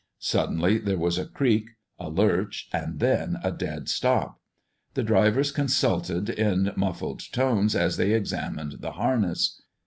Suddenly 0.17 0.79
there 0.79 0.97
was 0.97 1.19
a 1.19 1.27
creak, 1.27 1.69
a 1.99 2.09
lurch, 2.09 2.67
and 2.73 2.99
then 2.99 3.37
a 3.43 3.51
dead 3.51 3.87
stop. 3.87 4.39
The 4.95 5.03
drivers 5.03 5.51
consulted 5.51 6.27
in 6.27 6.71
muffled 6.75 7.31
tones 7.31 7.75
as 7.75 7.97
they 7.97 8.13
examined 8.13 8.77
the 8.79 8.93
harness. 8.93 9.61